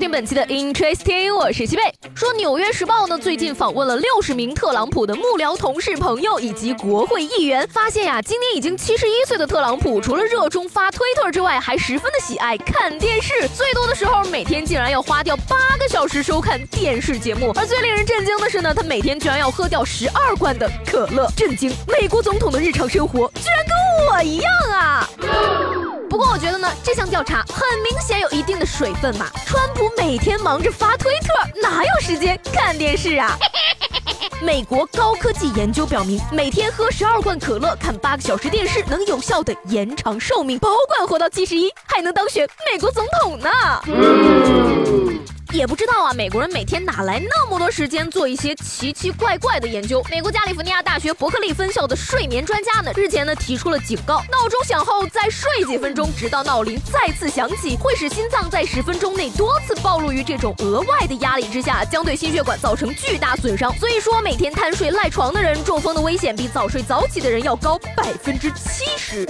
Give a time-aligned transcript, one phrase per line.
[0.00, 1.82] 听本期的 Interesting，我是西贝。
[2.14, 13.46] 说《纽约时报》呢，最近访问了六十名特朗普的幕僚、同事、朋友以及国会议员，发现呀，今年已经七十一岁的特朗普，除了热衷发推特之外，还十分的喜爱看电视。
[13.54, 17.52] 最多的时候，每天竟然要花掉八个小时收看电视节目。
[17.54, 21.30] 而最令人震惊的是呢，他每天居然要喝掉十二罐的可乐。
[21.36, 21.70] 震惊！
[21.86, 25.10] 美国总统的日常生活居然跟我一样啊！
[26.10, 29.28] 不过我觉得呢，这项调查很明显有一定的水分嘛。
[29.46, 31.28] 川普每天忙着发推特，
[31.62, 33.38] 哪有时间看电视啊？
[34.42, 43.48] 美国高科技研究表明，每天喝十二罐可乐、看八个小时电视，能有效的延长寿命，保管活到七十一，还能当选美国总统呢。
[45.52, 50.02] 也不知道啊，美国人每天哪来那么多时间做一些奇奇怪怪的研究？
[50.08, 63.74] 美国加利福尼亚大学伯克利分校的睡眠专家呢，日前呢提出了警告：闹钟响后再睡几分钟，直到闹铃再次响起，会使心脏在十分钟内多次暴露于这种额外的压力之下，将对心血管造成巨大损伤。
[63.78, 69.26] 所以说，每天贪睡赖床的人，中风的危险比早睡早起的人要高百分之七十。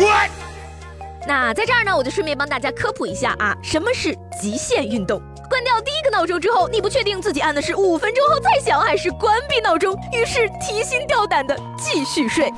[1.27, 5.21] 那在这儿呢，我就顺便帮大家科普一下啊，什么是极限运动？
[5.51, 12.55] 关掉第一个闹钟之后，你不确定自己按的是五分钟后再响，还是关闭闹钟，于是提心吊胆的继续睡。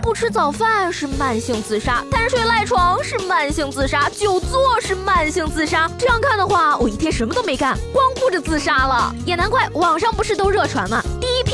[0.00, 5.90] 不吃早饭是慢性自杀，贪睡赖床是慢性自杀，久坐是慢性自杀。
[5.98, 9.12] 这样看的话，我一天什么都没干，光顾着自杀了。
[9.26, 11.02] 也难怪网上不是都热传吗？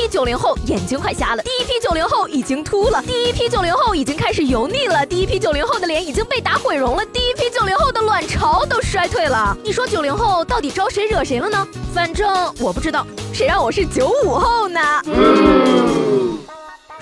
[0.01, 9.55] 第一批九零后眼睛快瞎了，第一批九零后已经秃了，第一批九零后已经开始油腻了，第一批九零后的脸已经被打毁容了，第一批九零后的卵巢都衰退了。
[9.63, 10.11] 你说九零？
[10.11, 11.67] 后到底招谁惹谁了呢？
[11.93, 14.81] 反正我不知道，谁让我是九五后呢？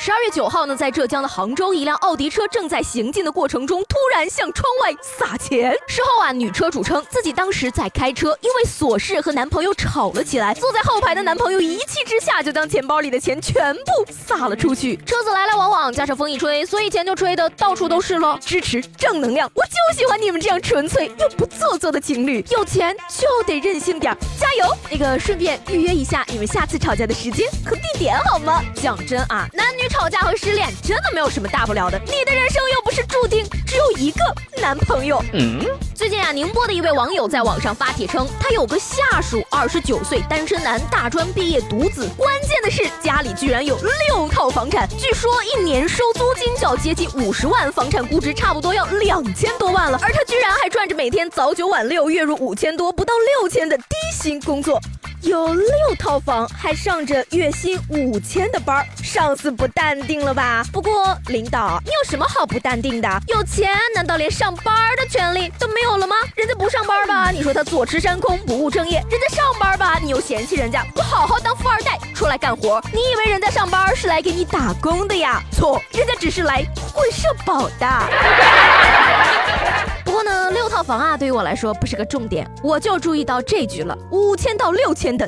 [0.02, 5.74] 十二月九号呢，在浙江的杭州，一辆奥迪车正在行进的过程中，突然向窗外撒钱。
[5.90, 10.54] 事后啊，女车主称自己当时在开车，因为琐事和男朋友吵了起来。
[10.54, 14.96] 坐在后排的男朋友一气之下，就将钱包里的钱全部撒了出去。
[15.06, 18.40] 车子来来往往，加上风一吹，所以钱就吹得到处都是了。
[18.40, 22.42] 支持正能量，我就喜欢你们这样纯粹又不做作的情侣。
[22.52, 24.74] 有钱就得任性点，加油！
[24.90, 28.64] 那个顺便预约一下你们下次吵架的时间和地点好吗？
[28.76, 29.89] 讲真啊，男女。
[29.90, 34.20] 吵架和失恋真的没有什么大不了的，你的人生又不是注定只有一个
[34.62, 35.22] 男朋友。
[35.34, 53.84] 嗯，最近啊，宁波的一位网友在网上发帖称，他有个下属，二十九岁单身男，大专毕业独子，关键的是家里居然有六套房产，据说一年收租金就要接近五十万，房产估值差不多要两千多万了，而他居然还赚着每天早九晚六，月入五千多不到六千的低
[54.14, 54.80] 薪工作。
[55.22, 55.66] 有六
[56.00, 60.64] 套房，还上着月薪五千的班，上司不淡定了吧？
[60.72, 63.10] 不过领导，你有什么好不淡定的？
[63.26, 66.16] 有钱难道连上班的权利都没有了吗？
[66.36, 72.80] 人家不上班吧，你说他坐吃山空不务正业；人家上班吧，你又嫌弃人家不好好当富二代出来干活。
[72.94, 75.42] 你以为人家上班是来给你打工的呀？
[75.52, 77.88] 错，人家只是来混社保的。
[80.06, 85.28] 不过呢，六套房啊，对于我来说不是个重点，我就注意到这局了：五千到六千的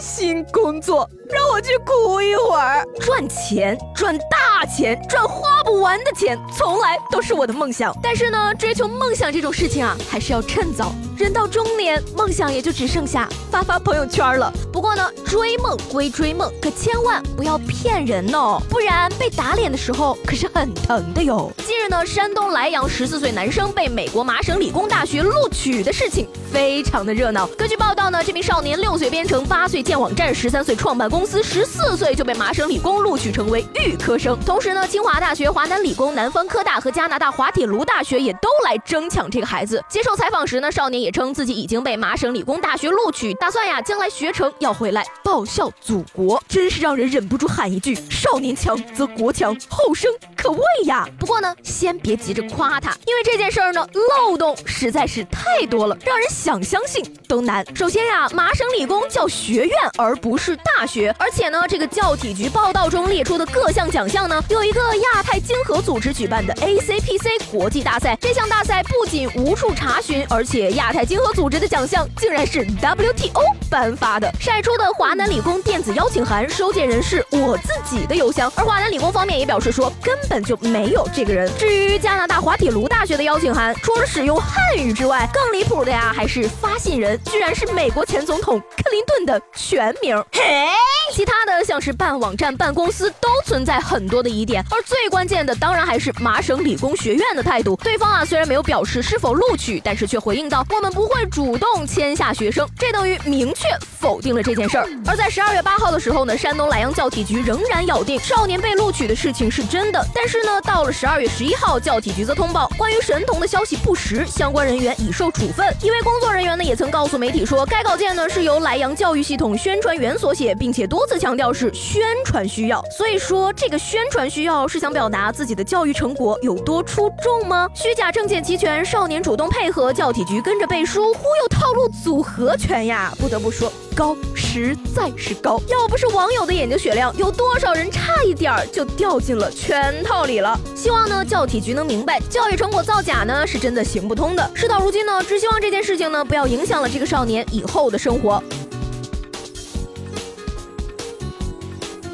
[0.00, 1.08] 新工作。
[1.30, 2.86] 让我去哭一会儿。
[3.00, 7.94] 赚钱，赚大钱，赚花不完的钱，从来都是我的梦想。
[8.02, 10.92] 但是呢，追求梦想这种事情啊，还是要趁早。
[11.18, 14.52] 人到中年，梦想也就只剩下发发朋友圈了。
[14.72, 21.52] 不过呢，追梦归追梦，可千万不要骗人哦，不然被打脸的时候可是很疼的哟。
[21.66, 27.46] 近日呢，山东莱阳十四岁男生被美国麻省理工大学录取的事情非常的热闹。
[27.58, 31.28] 根据报道呢，这名少年六岁编程，八岁建网站，十三岁创办公。
[31.28, 39.84] 司十四岁就被麻省理工录取成为预科生，同时呢，清华大学、华南理工、南方科大和加拿大滑铁卢大学也都来争抢这个孩子。
[39.90, 51.06] 接受采访时呢，少年也称自己已经被麻省理工大学录取，打算呀将来学成要回来报效祖国，真是让人忍不住喊一句：少年强则国强，后生可畏呀！
[51.18, 53.86] 不过呢，先别急着夸他，因为这件事儿呢
[54.18, 57.64] 漏洞实在是太多了，让人想相信都难。
[57.74, 61.14] 首先呀，麻省理工叫学院而不是大学。
[61.18, 68.16] 而且呢，这个教体局报道中列出的各项奖项呢，有一个亚太经合组织举办的 ACPC 国际大赛。
[68.20, 74.30] 这项大赛不仅无处查询，而且亚太经合组织的奖项竟然是 WTO 颁发的。
[74.40, 81.50] 晒出的华南理工电子邀请函收件人是我自己的邮箱，而华南理工方面也表示说根本就没有这个人。
[81.58, 90.16] 至于加拿大滑铁卢大学的邀请函，除了使用汉语之外，更离谱的呀，还是发信人居然是美国前总统克林顿的全名。
[90.32, 90.68] 嘿，
[91.12, 97.76] 其他的像是办网站、办公司都存在很多的疑点，而最关键的当然还是麻省理工学院的态度。
[97.82, 103.66] 对方啊虽然没有表示是否录取，但是却回应到我们不会主动签下学生，这等于明确
[103.98, 104.88] 否定了这件事儿。
[105.06, 115.66] 而在十二月八号的时候呢，山东莱阳教体局仍然咬定少年被录取的事情是真的，但是呢，到了十二月十一号，教体局则通报关于神童的消息不实，相关人员已受处分。
[115.82, 122.82] 一位工作人员呢也曾告诉媒体说，该稿件呢是由莱阳教育系统宣传员所写，并且多多次强调是宣传需要。
[122.90, 127.68] 所以说，这个宣传需要是想表达自己的教育成果有多出众吗？
[127.72, 133.14] 虚假证件齐全，少年主动配合，教体局跟着背书，忽悠套路组合拳呀！
[133.20, 133.72] 不得不说。
[133.94, 140.58] 高实在是高，要不是网友的眼睛雪亮，有多少人差一点儿就掉进了圈套里了？
[140.74, 144.50] 希望呢教体局能明白，教育成果造假呢是真的行不通的。
[144.52, 148.42] 事到如今呢，只希望这件事情呢不要影响了这个少年以后的生活。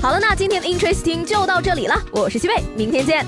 [0.05, 3.25] 好了那今天的 interesting 就到这里了我是西贝明天见。